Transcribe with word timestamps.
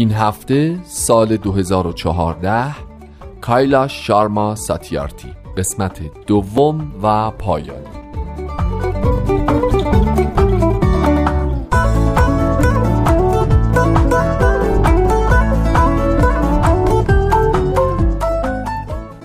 این 0.00 0.12
هفته 0.12 0.78
سال 0.84 1.36
2014 1.36 2.76
کایلا 3.40 3.88
شارما 3.88 4.54
ساتیارتی 4.54 5.28
قسمت 5.56 6.00
دوم 6.26 6.92
و 7.02 7.30
پایانی 7.30 7.86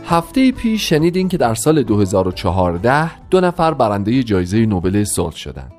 هفته 0.06 0.52
پیش 0.52 0.90
شنیدین 0.90 1.28
که 1.28 1.38
در 1.38 1.54
سال 1.54 1.84
2014 1.84 3.28
دو 3.30 3.42
نفر 3.42 3.74
برنده 3.74 4.24
جایزه 4.24 4.66
نوبل 4.66 5.04
صلح 5.04 5.36
شدند. 5.36 5.74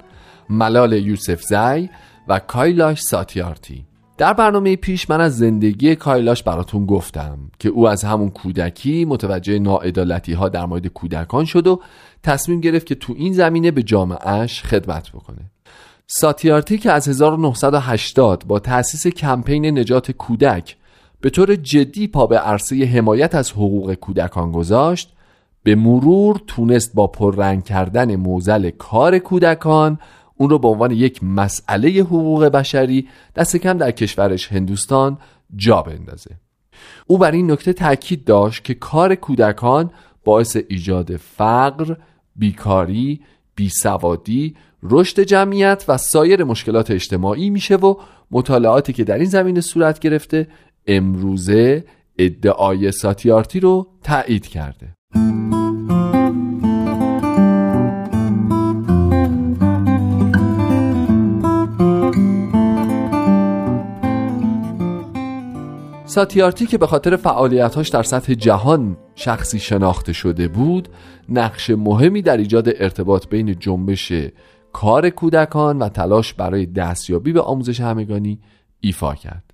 ملال 0.50 0.92
یوسف 0.92 1.42
زی 1.42 1.91
و 2.28 2.39
کایلاش 2.39 3.00
ساتیارتی. 3.00 3.86
در 4.19 4.33
برنامه 4.33 4.77
پیش 4.77 5.11
من 5.11 5.20
از 5.20 5.39
زندگی 5.39 5.97
کایلاش 5.97 6.42
براتون 6.42 6.86
گفتم 6.86 7.39
که 7.59 7.69
او 7.69 7.89
از 7.89 8.05
همون 8.05 8.31
کودکی 8.31 9.05
متوجه 9.05 9.58
ناعدالتی 9.58 10.33
ها 10.33 10.48
در 10.48 10.67
مورد 10.67 10.86
کودکان 10.86 11.45
شد 11.45 11.67
و 11.67 11.81
تصمیم 12.23 12.61
گرفت 12.61 12.86
که 12.86 12.95
تو 12.95 13.14
این 13.17 13.33
زمینه 13.33 13.70
به 13.70 13.83
جامعهش 13.83 14.62
خدمت 14.62 15.11
بکنه. 15.11 15.50
ساتیارتی 16.06 16.78
که 16.78 16.92
از 16.92 17.08
1980 17.08 18.45
با 18.47 18.58
تأسیس 18.58 19.06
کمپین 19.06 19.78
نجات 19.78 20.11
کودک 20.11 20.77
به 21.20 21.30
طور 21.30 21.55
جدی 21.55 22.08
پا 22.08 22.27
به 22.27 22.39
عرصه 22.39 22.84
حمایت 22.84 23.34
از 23.34 23.52
حقوق 23.52 23.95
کودکان 23.95 24.52
گذاشت 24.52 25.12
به 25.62 25.74
مرور 25.74 26.41
تونست 26.46 26.95
با 26.95 27.07
پررنگ 27.07 27.64
کردن 27.64 28.17
موزل 28.17 28.70
کار 28.70 29.18
کودکان 29.18 29.98
اون 30.36 30.51
رو 30.51 30.58
به 30.58 30.69
عنوان 30.69 30.91
یک 30.91 31.24
مسئله 31.24 31.89
حقوق 31.89 32.45
بشری 32.45 33.08
دست 33.36 33.57
کم 33.57 33.79
در 33.79 33.91
کشورش 33.91 34.52
هندوستان 34.52 35.19
جا 35.57 35.83
بندازه. 35.83 36.30
او 37.07 37.19
بر 37.19 37.30
این 37.30 37.51
نکته 37.51 37.73
تاکید 37.73 38.24
داشت 38.24 38.64
که 38.64 38.74
کار 38.74 39.14
کودکان 39.14 39.91
باعث 40.24 40.57
ایجاد 40.69 41.17
فقر، 41.17 41.97
بیکاری، 42.36 43.20
بیسوادی، 43.55 44.57
رشد 44.83 45.20
جمعیت 45.20 45.85
و 45.89 45.97
سایر 45.97 46.45
مشکلات 46.45 46.91
اجتماعی 46.91 47.51
میشه 47.51 47.77
و 47.77 47.95
مطالعاتی 48.30 48.92
که 48.92 49.05
در 49.05 49.14
این 49.14 49.24
زمینه 49.24 49.61
صورت 49.61 49.98
گرفته 49.98 50.48
امروزه 50.86 51.85
ادعای 52.18 52.92
ساتیارتی 52.92 53.61
رو 53.61 53.86
تایید 54.03 54.47
کرده. 54.47 54.97
ساتیارتی 66.17 66.67
که 66.67 66.79
به 66.79 66.87
خاطر 66.87 67.17
فعالیتاش 67.17 67.89
در 67.89 68.03
سطح 68.03 68.35
جهان 68.35 68.97
شخصی 69.15 69.59
شناخته 69.59 70.13
شده 70.13 70.49
بود 70.49 70.89
نقش 71.29 71.71
مهمی 71.71 72.23
در 72.23 72.37
ایجاد 72.37 72.69
ارتباط 72.69 73.29
بین 73.29 73.59
جنبش 73.59 74.13
کار 74.73 75.11
کودکان 75.11 75.79
و 75.79 75.89
تلاش 75.89 76.35
برای 76.35 76.67
دستیابی 76.67 77.33
به 77.33 77.41
آموزش 77.41 77.81
همگانی 77.81 78.39
ایفا 78.81 79.15
کرد. 79.15 79.45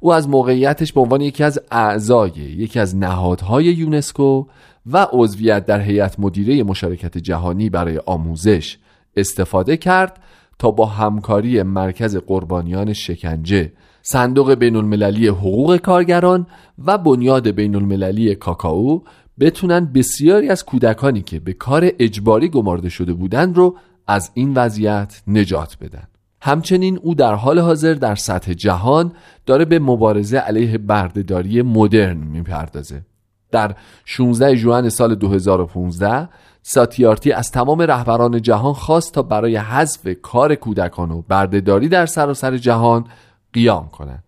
او 0.00 0.12
از 0.12 0.28
موقعیتش 0.28 0.92
به 0.92 1.00
عنوان 1.00 1.20
یکی 1.20 1.44
از 1.44 1.60
اعضای 1.70 2.30
یکی 2.36 2.80
از 2.80 2.96
نهادهای 2.96 3.64
یونسکو 3.64 4.46
و 4.86 5.06
عضویت 5.12 5.66
در 5.66 5.80
هیئت 5.80 6.20
مدیره 6.20 6.62
مشارکت 6.62 7.18
جهانی 7.18 7.70
برای 7.70 7.98
آموزش 8.06 8.78
استفاده 9.16 9.76
کرد 9.76 10.22
تا 10.60 10.70
با 10.70 10.86
همکاری 10.86 11.62
مرکز 11.62 12.16
قربانیان 12.16 12.92
شکنجه 12.92 13.72
صندوق 14.02 14.54
بین 14.54 14.76
المللی 14.76 15.28
حقوق 15.28 15.76
کارگران 15.76 16.46
و 16.86 16.98
بنیاد 16.98 17.50
بین 17.50 17.74
المللی 17.74 18.34
کاکائو 18.34 19.00
بتونن 19.40 19.84
بسیاری 19.94 20.48
از 20.48 20.64
کودکانی 20.64 21.22
که 21.22 21.40
به 21.40 21.52
کار 21.52 21.90
اجباری 21.98 22.48
گمارده 22.48 22.88
شده 22.88 23.12
بودند 23.12 23.56
رو 23.56 23.76
از 24.06 24.30
این 24.34 24.54
وضعیت 24.54 25.22
نجات 25.26 25.76
بدن. 25.80 26.08
همچنین 26.42 26.98
او 27.02 27.14
در 27.14 27.34
حال 27.34 27.58
حاضر 27.58 27.94
در 27.94 28.14
سطح 28.14 28.52
جهان 28.52 29.12
داره 29.46 29.64
به 29.64 29.78
مبارزه 29.78 30.38
علیه 30.38 30.78
بردهداری 30.78 31.62
مدرن 31.62 32.16
می‌پردازه. 32.16 33.02
در 33.52 33.74
16 34.04 34.54
ژوئن 34.54 34.88
سال 34.88 35.14
2015 35.14 36.28
ساتیارتی 36.62 37.32
از 37.32 37.50
تمام 37.50 37.82
رهبران 37.82 38.42
جهان 38.42 38.72
خواست 38.72 39.14
تا 39.14 39.22
برای 39.22 39.56
حذف 39.56 40.08
کار 40.22 40.54
کودکان 40.54 41.10
و 41.10 41.22
بردهداری 41.28 41.88
در 41.88 42.06
سراسر 42.06 42.56
جهان 42.56 43.04
قیام 43.52 43.88
کنند 43.88 44.24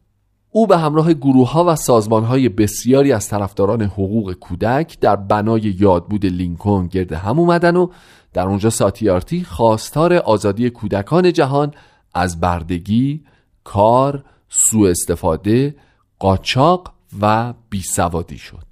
او 0.50 0.66
به 0.66 0.78
همراه 0.78 1.14
گروه 1.14 1.52
ها 1.52 1.64
و 1.64 1.76
سازمان 1.76 2.24
های 2.24 2.48
بسیاری 2.48 3.12
از 3.12 3.28
طرفداران 3.28 3.82
حقوق 3.82 4.32
کودک 4.32 5.00
در 5.00 5.16
بنای 5.16 5.60
یادبود 5.60 6.26
لینکن 6.26 6.86
گرد 6.86 7.12
هم 7.12 7.38
اومدن 7.38 7.76
و 7.76 7.88
در 8.32 8.46
اونجا 8.46 8.70
ساتیارتی 8.70 9.44
خواستار 9.44 10.14
آزادی 10.14 10.70
کودکان 10.70 11.32
جهان 11.32 11.74
از 12.14 12.40
بردگی، 12.40 13.24
کار، 13.64 14.24
سوء 14.48 14.90
استفاده، 14.90 15.74
قاچاق 16.18 16.92
و 17.20 17.54
بیسوادی 17.70 18.38
شد. 18.38 18.71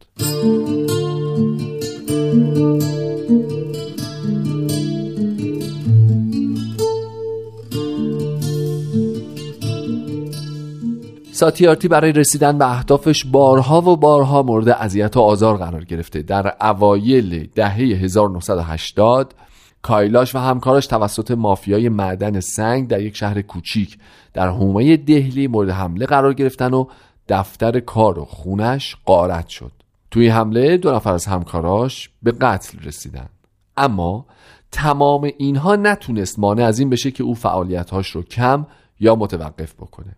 ساتیارتی 11.40 11.88
برای 11.88 12.12
رسیدن 12.12 12.58
به 12.58 12.70
اهدافش 12.70 13.24
بارها 13.24 13.80
و 13.80 13.96
بارها 13.96 14.42
مورد 14.42 14.68
اذیت 14.68 15.16
و 15.16 15.20
آزار 15.20 15.56
قرار 15.56 15.84
گرفته. 15.84 16.22
در 16.22 16.56
اوایل 16.60 17.46
دهه 17.54 17.76
1980 17.76 19.34
کایلاش 19.82 20.34
و 20.34 20.38
همکارش 20.38 20.86
توسط 20.86 21.30
مافیای 21.30 21.88
معدن 21.88 22.40
سنگ 22.40 22.88
در 22.88 23.00
یک 23.00 23.16
شهر 23.16 23.42
کوچیک 23.42 23.98
در 24.34 24.48
حومه 24.48 24.96
دهلی 24.96 25.46
مورد 25.46 25.70
حمله 25.70 26.06
قرار 26.06 26.34
گرفتن 26.34 26.74
و 26.74 26.86
دفتر 27.28 27.80
کار 27.80 28.18
و 28.18 28.24
خونش 28.24 28.96
قارت 29.04 29.48
شد. 29.48 29.79
توی 30.10 30.28
حمله 30.28 30.76
دو 30.76 30.92
نفر 30.92 31.12
از 31.12 31.26
همکاراش 31.26 32.10
به 32.22 32.32
قتل 32.32 32.78
رسیدن 32.78 33.28
اما 33.76 34.26
تمام 34.72 35.30
اینها 35.38 35.76
نتونست 35.76 36.38
مانع 36.38 36.64
از 36.64 36.78
این 36.78 36.90
بشه 36.90 37.10
که 37.10 37.24
او 37.24 37.34
فعالیتهاش 37.34 38.10
رو 38.10 38.22
کم 38.22 38.66
یا 39.00 39.14
متوقف 39.14 39.74
بکنه 39.74 40.16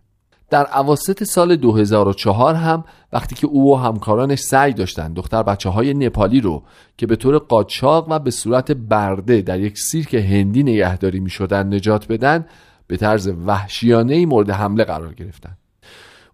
در 0.49 0.65
عواسط 0.65 1.23
سال 1.23 1.55
2004 1.55 2.55
هم 2.55 2.83
وقتی 3.13 3.35
که 3.35 3.47
او 3.47 3.73
و 3.73 3.75
همکارانش 3.75 4.39
سعی 4.39 4.73
داشتند 4.73 5.15
دختر 5.15 5.43
بچه 5.43 5.69
های 5.69 5.93
نپالی 5.93 6.41
رو 6.41 6.63
که 6.97 7.07
به 7.07 7.15
طور 7.15 7.37
قاچاق 7.37 8.07
و 8.09 8.19
به 8.19 8.31
صورت 8.31 8.71
برده 8.71 9.41
در 9.41 9.59
یک 9.59 9.77
سیرک 9.77 10.13
هندی 10.13 10.63
نگهداری 10.63 11.19
می 11.19 11.29
شدن 11.29 11.73
نجات 11.73 12.07
بدن 12.07 12.45
به 12.87 12.97
طرز 12.97 13.27
وحشیانه 13.45 14.25
مورد 14.25 14.49
حمله 14.49 14.83
قرار 14.83 15.13
گرفتند. 15.13 15.57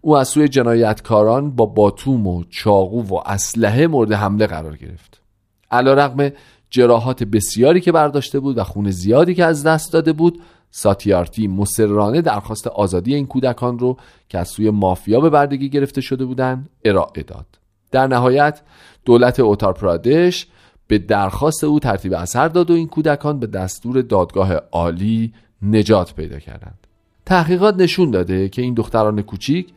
او 0.00 0.16
از 0.16 0.28
سوی 0.28 0.48
جنایتکاران 0.48 1.50
با 1.50 1.66
باتوم 1.66 2.26
و 2.26 2.44
چاقو 2.44 3.02
و 3.02 3.14
اسلحه 3.26 3.86
مورد 3.86 4.12
حمله 4.12 4.46
قرار 4.46 4.76
گرفت. 4.76 5.20
علا 5.70 5.94
رقم 5.94 6.30
جراحات 6.70 7.24
بسیاری 7.24 7.80
که 7.80 7.92
برداشته 7.92 8.40
بود 8.40 8.58
و 8.58 8.64
خون 8.64 8.90
زیادی 8.90 9.34
که 9.34 9.44
از 9.44 9.62
دست 9.62 9.92
داده 9.92 10.12
بود 10.12 10.42
ساتیارتی 10.70 11.48
مسررانه 11.48 12.22
درخواست 12.22 12.66
آزادی 12.66 13.14
این 13.14 13.26
کودکان 13.26 13.78
رو 13.78 13.96
که 14.28 14.38
از 14.38 14.48
سوی 14.48 14.70
مافیا 14.70 15.20
به 15.20 15.30
بردگی 15.30 15.68
گرفته 15.68 16.00
شده 16.00 16.24
بودند 16.24 16.68
ارائه 16.84 17.22
داد. 17.22 17.46
در 17.90 18.06
نهایت 18.06 18.60
دولت 19.04 19.40
اوتار 19.40 19.72
پرادش 19.72 20.46
به 20.86 20.98
درخواست 20.98 21.64
او 21.64 21.80
ترتیب 21.80 22.12
اثر 22.12 22.48
داد 22.48 22.70
و 22.70 22.74
این 22.74 22.88
کودکان 22.88 23.40
به 23.40 23.46
دستور 23.46 24.02
دادگاه 24.02 24.54
عالی 24.54 25.32
نجات 25.62 26.14
پیدا 26.14 26.38
کردند. 26.38 26.86
تحقیقات 27.30 27.76
نشون 27.76 28.10
داده 28.10 28.48
که 28.48 28.62
این 28.62 28.74
دختران 28.74 29.22
کوچیک 29.22 29.72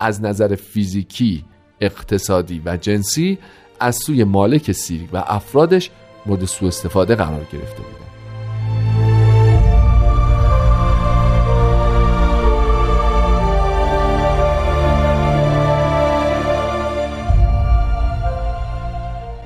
از 0.00 0.22
نظر 0.22 0.54
فیزیکی، 0.54 1.44
اقتصادی 1.80 2.62
و 2.64 2.76
جنسی 2.76 3.38
از 3.80 3.96
سوی 3.96 4.24
مالک 4.24 4.72
سیرک 4.72 5.08
و 5.12 5.24
افرادش 5.26 5.90
مورد 6.26 6.44
سوء 6.44 6.68
استفاده 6.68 7.14
قرار 7.14 7.46
گرفته 7.52 7.82
بودند. 7.82 8.06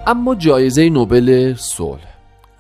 اما 0.07 0.35
جایزه 0.35 0.89
نوبل 0.89 1.55
صلح 1.55 2.10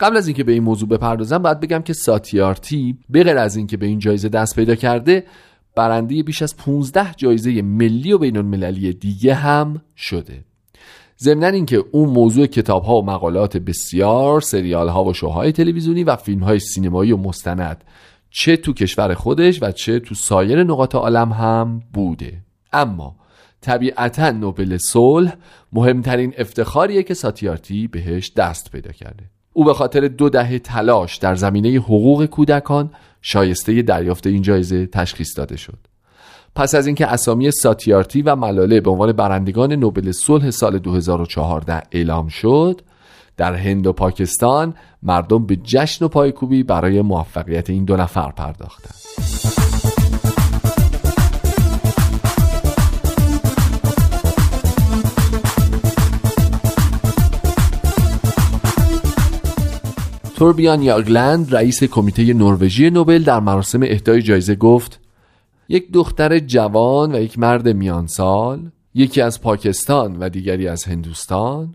قبل 0.00 0.16
از 0.16 0.26
اینکه 0.26 0.44
به 0.44 0.52
این 0.52 0.62
موضوع 0.62 0.88
بپردازم 0.88 1.38
باید 1.38 1.60
بگم 1.60 1.82
که 1.82 1.92
ساتیارتی 1.92 2.98
به 3.10 3.24
غیر 3.24 3.38
از 3.38 3.56
اینکه 3.56 3.76
به 3.76 3.86
این 3.86 3.98
جایزه 3.98 4.28
دست 4.28 4.56
پیدا 4.56 4.74
کرده 4.74 5.24
برنده 5.76 6.22
بیش 6.22 6.42
از 6.42 6.56
15 6.56 7.14
جایزه 7.16 7.62
ملی 7.62 8.12
و 8.12 8.18
بین 8.18 8.36
المللی 8.36 8.92
دیگه 8.92 9.34
هم 9.34 9.82
شده. 9.96 10.44
ضمن 11.18 11.54
اینکه 11.54 11.84
اون 11.92 12.08
موضوع 12.08 12.46
کتاب 12.46 12.84
ها 12.84 12.96
و 12.96 13.04
مقالات 13.04 13.56
بسیار 13.56 14.40
سریال 14.40 14.88
ها 14.88 15.04
و 15.04 15.14
شوهای 15.14 15.52
تلویزیونی 15.52 16.04
و 16.04 16.16
فیلم 16.16 16.42
های 16.42 16.58
سینمایی 16.58 17.12
و 17.12 17.16
مستند 17.16 17.84
چه 18.30 18.56
تو 18.56 18.72
کشور 18.72 19.14
خودش 19.14 19.62
و 19.62 19.72
چه 19.72 20.00
تو 20.00 20.14
سایر 20.14 20.64
نقاط 20.64 20.94
عالم 20.94 21.32
هم 21.32 21.82
بوده. 21.92 22.42
اما 22.72 23.16
طبیعتا 23.60 24.30
نوبل 24.30 24.76
صلح 24.76 25.34
مهمترین 25.72 26.34
افتخاریه 26.38 27.02
که 27.02 27.14
ساتیارتی 27.14 27.86
بهش 27.86 28.32
دست 28.36 28.70
پیدا 28.70 28.92
کرده. 28.92 29.24
او 29.60 29.66
به 29.66 29.74
خاطر 29.74 30.08
دو 30.08 30.28
دهه 30.28 30.58
تلاش 30.58 31.16
در 31.16 31.34
زمینه 31.34 31.68
حقوق 31.68 32.24
کودکان 32.24 32.90
شایسته 33.22 33.82
دریافت 33.82 34.26
این 34.26 34.42
جایزه 34.42 34.86
تشخیص 34.86 35.38
داده 35.38 35.56
شد. 35.56 35.78
پس 36.54 36.74
از 36.74 36.86
اینکه 36.86 37.06
اسامی 37.06 37.50
ساتیارتی 37.50 38.22
و 38.22 38.36
ملاله 38.36 38.80
به 38.80 38.90
عنوان 38.90 39.12
برندگان 39.12 39.72
نوبل 39.72 40.12
صلح 40.12 40.50
سال 40.50 40.78
2014 40.78 41.82
اعلام 41.92 42.28
شد 42.28 42.80
در 43.36 43.54
هند 43.54 43.86
و 43.86 43.92
پاکستان 43.92 44.74
مردم 45.02 45.46
به 45.46 45.56
جشن 45.56 46.04
و 46.04 46.08
پایکوبی 46.08 46.62
برای 46.62 47.02
موفقیت 47.02 47.70
این 47.70 47.84
دو 47.84 47.96
نفر 47.96 48.30
پرداختند. 48.30 49.59
توربیان 60.40 60.82
یاگلند 60.82 61.54
رئیس 61.54 61.84
کمیته 61.84 62.34
نروژی 62.34 62.90
نوبل 62.90 63.22
در 63.22 63.40
مراسم 63.40 63.82
اهدای 63.82 64.22
جایزه 64.22 64.54
گفت 64.54 65.00
یک 65.68 65.92
دختر 65.92 66.38
جوان 66.38 67.14
و 67.14 67.20
یک 67.20 67.38
مرد 67.38 67.68
میانسال 67.68 68.70
یکی 68.94 69.20
از 69.20 69.40
پاکستان 69.40 70.16
و 70.16 70.28
دیگری 70.28 70.68
از 70.68 70.84
هندوستان 70.84 71.74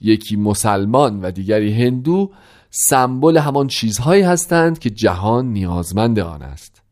یکی 0.00 0.36
مسلمان 0.36 1.20
و 1.20 1.30
دیگری 1.30 1.84
هندو 1.84 2.30
سمبل 2.70 3.38
همان 3.38 3.66
چیزهایی 3.66 4.22
هستند 4.22 4.78
که 4.78 4.90
جهان 4.90 5.46
نیازمند 5.52 6.18
آن 6.18 6.42
است. 6.42 6.82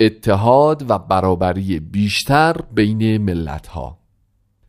اتحاد 0.00 0.90
و 0.90 0.98
برابری 0.98 1.80
بیشتر 1.80 2.56
بین 2.74 3.18
ملت 3.18 3.66
ها 3.66 3.98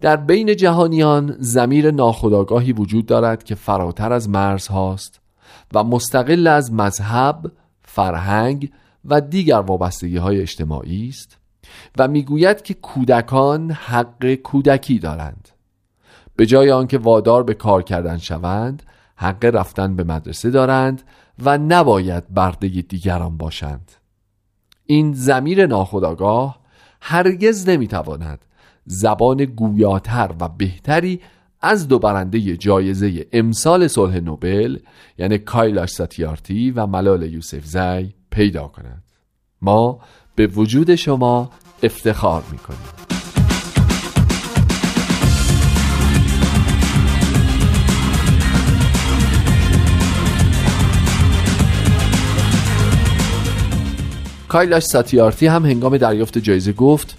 در 0.01 0.15
بین 0.15 0.55
جهانیان 0.55 1.35
زمیر 1.39 1.91
ناخودآگاهی 1.91 2.73
وجود 2.73 3.05
دارد 3.05 3.44
که 3.44 3.55
فراتر 3.55 4.13
از 4.13 4.29
مرز 4.29 4.67
هاست 4.67 5.26
و 5.74 5.84
مستقل 5.84 6.48
از 6.48 6.74
مذهب، 6.74 7.52
فرهنگ 7.81 8.72
و 9.06 9.22
دیگر 9.22 9.60
وابستگی 9.60 10.18
های 10.18 10.42
اجتماعی 10.42 11.10
است 11.10 11.38
و 11.98 12.08
می‌گوید 12.08 12.62
که 12.62 12.74
کودکان 12.74 13.72
حق 13.72 14.34
کودکی 14.34 15.00
دارند. 15.00 15.50
به 16.36 16.46
جای 16.46 16.72
آنکه 16.72 16.98
وادار 16.98 17.44
به 17.44 17.54
کار 17.54 17.84
کردن 17.84 18.18
شوند 18.18 18.84
حق 19.16 19.46
رفتن 19.46 19.96
به 19.96 20.04
مدرسه 20.04 20.50
دارند 20.50 21.02
و 21.40 21.58
نباید 21.58 22.34
برده 22.34 22.68
دیگران 22.68 23.38
باشند. 23.38 23.92
این 24.86 25.14
زمیر 25.14 25.66
ناخداگاه 25.66 26.60
هرگز 27.02 27.69
نمی‌تواند 27.69 28.46
زبان 28.86 29.46
گویاتر 29.46 30.31
و 30.40 30.50
بهتری 30.50 31.22
از 31.62 31.88
دو 31.88 32.00
برنده 32.00 32.57
جایزه 32.57 33.27
امسال 33.33 33.88
صلح 33.88 34.19
نوبل 34.19 34.77
یعنی 35.18 35.38
کایلاش 35.38 35.89
ساتیارتی 35.89 36.71
و 36.71 36.86
ملال 36.86 37.33
یوسف 37.33 37.65
زی 37.65 38.13
پیدا 38.31 38.68
کند 38.68 39.04
ما 39.62 40.00
به 40.36 40.48
وجود 40.48 40.95
شما 40.95 41.51
افتخار 41.83 42.44
می‌کنیم. 42.51 42.80
کایلاش 54.48 54.83
ساتیارتی 54.83 55.48
هم 55.48 55.65
هنگام 55.65 55.98
دریافت 55.98 56.38
جایزه 56.38 56.74
گفت 56.74 57.18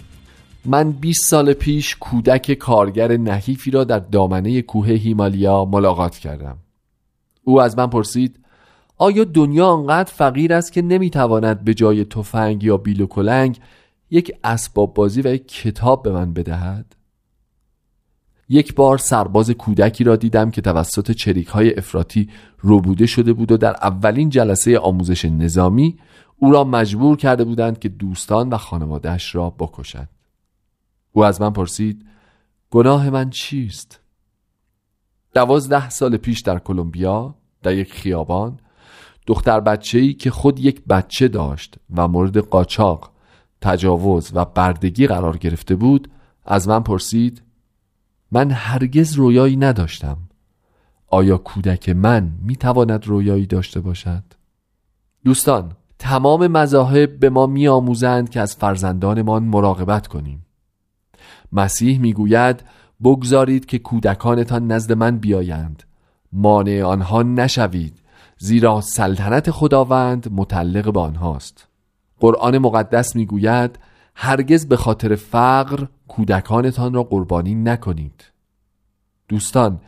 من 0.69 0.91
20 0.91 1.29
سال 1.29 1.53
پیش 1.53 1.95
کودک 1.95 2.53
کارگر 2.53 3.17
نحیفی 3.17 3.71
را 3.71 3.83
در 3.83 3.99
دامنه 3.99 4.61
کوه 4.61 4.87
هیمالیا 4.87 5.65
ملاقات 5.65 6.17
کردم 6.17 6.57
او 7.43 7.61
از 7.61 7.77
من 7.77 7.87
پرسید 7.87 8.39
آیا 8.97 9.23
دنیا 9.23 9.67
آنقدر 9.67 10.11
فقیر 10.11 10.53
است 10.53 10.73
که 10.73 10.81
نمی‌تواند 10.81 11.63
به 11.63 11.73
جای 11.73 12.05
تفنگ 12.05 12.63
یا 12.63 12.77
بیل 12.77 13.01
و 13.01 13.07
کلنگ 13.07 13.59
یک 14.11 14.31
اسباب 14.43 14.93
بازی 14.93 15.21
و 15.21 15.27
یک 15.27 15.47
کتاب 15.47 16.03
به 16.03 16.11
من 16.11 16.33
بدهد؟ 16.33 16.95
یک 18.49 18.75
بار 18.75 18.97
سرباز 18.97 19.51
کودکی 19.51 20.03
را 20.03 20.15
دیدم 20.15 20.51
که 20.51 20.61
توسط 20.61 21.11
چریک 21.11 21.47
های 21.47 21.77
افراطی 21.77 22.29
روبوده 22.59 23.05
شده 23.05 23.33
بود 23.33 23.51
و 23.51 23.57
در 23.57 23.75
اولین 23.81 24.29
جلسه 24.29 24.79
آموزش 24.79 25.25
نظامی 25.25 25.99
او 26.37 26.51
را 26.51 26.63
مجبور 26.63 27.17
کرده 27.17 27.43
بودند 27.43 27.79
که 27.79 27.89
دوستان 27.89 28.49
و 28.49 28.57
خانوادهش 28.57 29.35
را 29.35 29.49
بکشد. 29.49 30.18
او 31.11 31.25
از 31.25 31.41
من 31.41 31.49
پرسید 31.49 32.05
گناه 32.71 33.09
من 33.09 33.29
چیست؟ 33.29 33.99
دوازده 35.33 35.89
سال 35.89 36.17
پیش 36.17 36.41
در 36.41 36.59
کلمبیا 36.59 37.35
در 37.63 37.73
یک 37.73 37.93
خیابان 37.93 38.59
دختر 39.27 39.59
بچه‌ای 39.59 40.13
که 40.13 40.31
خود 40.31 40.59
یک 40.59 40.83
بچه 40.85 41.27
داشت 41.27 41.75
و 41.95 42.07
مورد 42.07 42.37
قاچاق 42.37 43.11
تجاوز 43.61 44.31
و 44.33 44.45
بردگی 44.45 45.07
قرار 45.07 45.37
گرفته 45.37 45.75
بود 45.75 46.11
از 46.45 46.67
من 46.67 46.79
پرسید 46.83 47.41
من 48.31 48.51
هرگز 48.51 49.13
رویایی 49.13 49.57
نداشتم 49.57 50.17
آیا 51.07 51.37
کودک 51.37 51.89
من 51.89 52.31
می‌تواند 52.41 53.07
رویایی 53.07 53.45
داشته 53.45 53.79
باشد؟ 53.79 54.23
دوستان 55.25 55.71
تمام 55.99 56.47
مذاهب 56.47 57.19
به 57.19 57.29
ما 57.29 57.47
میآموزند 57.47 58.29
که 58.29 58.39
از 58.39 58.55
فرزندانمان 58.55 59.43
مراقبت 59.43 60.07
کنیم 60.07 60.45
مسیح 61.51 61.99
می‌گوید 61.99 62.63
بگذارید 63.03 63.65
که 63.65 63.79
کودکانتان 63.79 64.71
نزد 64.71 64.91
من 64.91 65.17
بیایند. 65.17 65.83
مانع 66.33 66.83
آنها 66.83 67.23
نشوید 67.23 67.99
زیرا 68.37 68.81
سلطنت 68.81 69.51
خداوند 69.51 70.27
متعلق 70.31 70.93
به 70.93 70.99
آنهاست. 70.99 71.67
قرآن 72.19 72.57
مقدس 72.57 73.15
می‌گوید 73.15 73.79
هرگز 74.15 74.67
به 74.67 74.77
خاطر 74.77 75.15
فقر 75.15 75.85
کودکانتان 76.07 76.93
را 76.93 77.03
قربانی 77.03 77.55
نکنید. 77.55 78.23
دوستان 79.27 79.79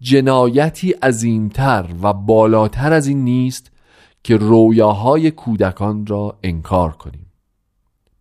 جنایتی 0.00 0.90
عظیمتر 0.90 1.86
و 2.02 2.12
بالاتر 2.12 2.92
از 2.92 3.06
این 3.06 3.24
نیست 3.24 3.70
که 4.22 4.36
رویاهای 4.36 5.30
کودکان 5.30 6.06
را 6.06 6.38
انکار 6.42 6.92
کنیم. 6.92 7.26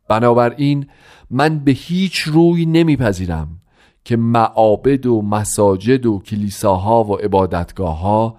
بنابراین 0.10 0.88
من 1.30 1.60
به 1.60 1.72
هیچ 1.72 2.20
روی 2.20 2.66
نمیپذیرم 2.66 3.48
که 4.04 4.18
معابد 4.18 5.06
و 5.06 5.22
مساجد 5.22 6.06
و 6.06 6.20
کلیساها 6.20 7.04
و 7.04 7.16
عبادتگاه 7.16 8.00
ها 8.00 8.38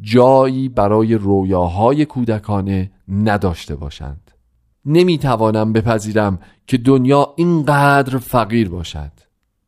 جایی 0.00 0.68
برای 0.68 1.14
رویاهای 1.14 2.04
کودکانه 2.04 2.90
نداشته 3.08 3.74
باشند. 3.74 4.30
نمی‌توانم 4.84 5.72
بپذیرم 5.72 6.38
که 6.66 6.78
دنیا 6.78 7.34
اینقدر 7.36 8.18
فقیر 8.18 8.68
باشد. 8.68 9.12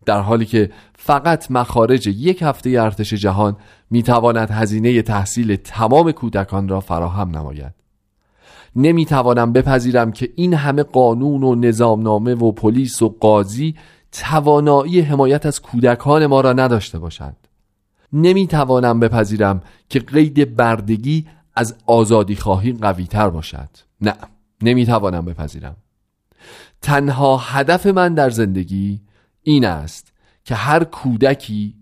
در 0.06 0.20
حالی 0.20 0.44
که 0.44 0.70
فقط 0.94 1.50
مخارج 1.50 2.06
یک 2.06 2.42
هفته 2.42 2.70
ارتش 2.70 3.14
جهان 3.14 3.56
می‌تواند 3.90 4.50
هزینه 4.50 5.02
تحصیل 5.02 5.56
تمام 5.56 6.12
کودکان 6.12 6.68
را 6.68 6.80
فراهم 6.80 7.36
نماید. 7.36 7.79
نمی‌توانم 8.76 9.52
بپذیرم 9.52 10.12
که 10.12 10.32
این 10.36 10.54
همه 10.54 10.82
قانون 10.82 11.42
و 11.42 11.54
نظامنامه 11.54 12.34
و 12.34 12.52
پلیس 12.52 13.02
و 13.02 13.16
قاضی 13.20 13.74
توانایی 14.12 15.00
حمایت 15.00 15.46
از 15.46 15.60
کودکان 15.60 16.26
ما 16.26 16.40
را 16.40 16.52
نداشته 16.52 16.98
باشند. 16.98 17.36
نمی‌توانم 18.12 19.00
بپذیرم 19.00 19.62
که 19.88 19.98
قید 20.00 20.56
بردگی 20.56 21.26
از 21.54 21.74
آزادی 21.86 22.36
خواهی 22.36 22.72
قوی 22.72 23.06
تر 23.06 23.30
باشد. 23.30 23.68
نه 24.00 24.14
نمی‌توانم 24.62 25.24
بپذیرم. 25.24 25.76
تنها 26.82 27.36
هدف 27.36 27.86
من 27.86 28.14
در 28.14 28.30
زندگی 28.30 29.00
این 29.42 29.64
است 29.64 30.12
که 30.44 30.54
هر 30.54 30.84
کودکی 30.84 31.74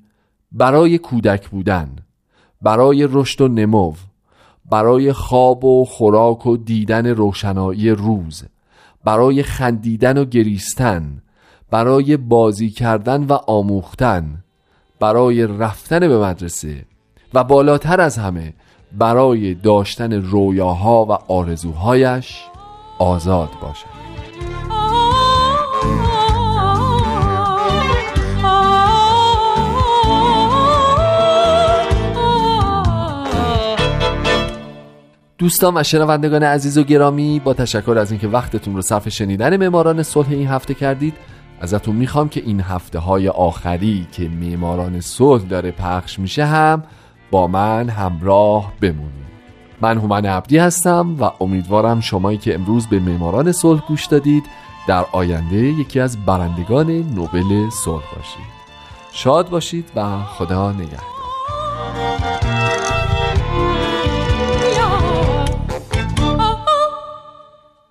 برای 0.53 0.99
کودک 0.99 1.49
بودن 1.49 1.97
برای 2.63 3.09
رشد 3.11 3.41
و 3.41 3.49
نمو 3.49 3.95
برای 4.71 5.13
خواب 5.13 5.65
و 5.65 5.85
خوراک 5.85 6.47
و 6.47 6.57
دیدن 6.57 7.07
روشنایی 7.07 7.91
روز 7.91 8.45
برای 9.05 9.43
خندیدن 9.43 10.19
و 10.19 10.25
گریستن 10.25 11.23
برای 11.71 12.17
بازی 12.17 12.71
کردن 12.71 13.25
و 13.25 13.33
آموختن 13.33 14.45
برای 15.01 15.47
رفتن 15.47 16.01
به 16.01 16.19
مدرسه 16.19 16.85
و 17.35 17.45
بالاتر 17.45 18.01
از 18.01 18.19
همه 18.19 18.55
برای 18.93 19.55
داشتن 19.55 20.13
رویاها 20.13 21.05
و 21.05 21.13
آرزوهایش 21.13 22.45
آزاد 22.99 23.51
باشد. 23.63 23.99
دوستان 35.49 35.77
و 35.77 35.83
شنوندگان 35.83 36.43
عزیز 36.43 36.79
و 36.79 36.83
گرامی 36.83 37.41
با 37.41 37.55
تشکر 37.55 37.99
از 37.99 38.11
اینکه 38.11 38.29
وقتتون 38.29 38.75
رو 38.77 38.83
صرف 38.83 39.09
شنیدن 39.09 39.57
معماران 39.57 40.03
صلح 40.03 40.31
این 40.31 40.49
هفته 40.49 40.75
کردید 40.75 41.15
ازتون 41.61 41.97
می‌خوام 41.97 42.29
که 42.29 42.43
این 42.47 42.61
هفته 42.61 42.99
های 42.99 43.29
آخری 43.29 44.07
که 44.13 44.29
معماران 44.29 45.01
صلح 45.01 45.43
داره 45.43 45.71
پخش 45.71 46.19
میشه 46.19 46.45
هم 46.45 46.83
با 47.31 47.47
من 47.47 47.89
همراه 47.89 48.73
بمونید. 48.81 49.29
من 49.81 49.99
هومن 49.99 50.27
عبدی 50.27 50.59
هستم 50.59 51.17
و 51.21 51.31
امیدوارم 51.41 52.01
شمایی 52.01 52.39
که 52.39 52.55
امروز 52.55 52.87
به 52.87 53.01
معماران 53.01 53.53
صلح 53.53 53.83
گوش 53.89 54.07
دادید 54.07 54.45
در 54.89 55.05
آینده 55.13 55.57
یکی 55.57 56.01
از 56.01 56.25
برندگان 56.27 56.91
نوبل 56.91 57.71
صلح 57.85 58.05
باشید. 58.17 58.59
شاد 59.13 59.51
باشید 59.51 59.91
و 59.97 60.23
خدا 60.23 60.73
نگهدار. 60.73 61.18